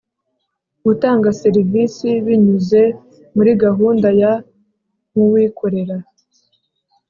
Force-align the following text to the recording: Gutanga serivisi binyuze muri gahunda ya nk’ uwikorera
Gutanga 0.85 1.29
serivisi 1.41 2.07
binyuze 2.25 2.81
muri 3.35 3.51
gahunda 3.63 4.07
ya 4.21 4.31
nk’ 5.11 5.15
uwikorera 5.25 5.95